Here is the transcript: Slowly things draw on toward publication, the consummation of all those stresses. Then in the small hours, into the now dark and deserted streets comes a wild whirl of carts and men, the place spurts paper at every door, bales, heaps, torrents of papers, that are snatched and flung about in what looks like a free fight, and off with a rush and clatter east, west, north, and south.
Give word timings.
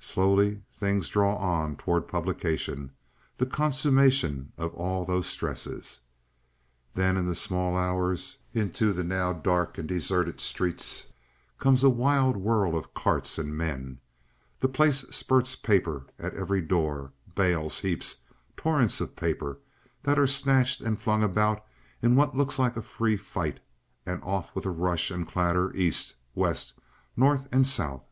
Slowly 0.00 0.62
things 0.72 1.10
draw 1.10 1.36
on 1.36 1.76
toward 1.76 2.08
publication, 2.08 2.92
the 3.36 3.44
consummation 3.44 4.52
of 4.56 4.72
all 4.72 5.04
those 5.04 5.26
stresses. 5.26 6.00
Then 6.94 7.18
in 7.18 7.26
the 7.26 7.34
small 7.34 7.76
hours, 7.76 8.38
into 8.54 8.90
the 8.94 9.04
now 9.04 9.34
dark 9.34 9.76
and 9.76 9.86
deserted 9.86 10.40
streets 10.40 11.08
comes 11.58 11.84
a 11.84 11.90
wild 11.90 12.38
whirl 12.38 12.74
of 12.74 12.94
carts 12.94 13.36
and 13.36 13.54
men, 13.54 14.00
the 14.60 14.66
place 14.66 15.00
spurts 15.14 15.56
paper 15.56 16.06
at 16.18 16.32
every 16.32 16.62
door, 16.62 17.12
bales, 17.34 17.80
heaps, 17.80 18.22
torrents 18.56 18.98
of 19.02 19.14
papers, 19.14 19.58
that 20.04 20.18
are 20.18 20.26
snatched 20.26 20.80
and 20.80 21.02
flung 21.02 21.22
about 21.22 21.62
in 22.00 22.16
what 22.16 22.34
looks 22.34 22.58
like 22.58 22.78
a 22.78 22.82
free 22.82 23.18
fight, 23.18 23.60
and 24.06 24.22
off 24.22 24.54
with 24.54 24.64
a 24.64 24.70
rush 24.70 25.10
and 25.10 25.28
clatter 25.28 25.70
east, 25.76 26.16
west, 26.34 26.72
north, 27.14 27.46
and 27.52 27.66
south. 27.66 28.04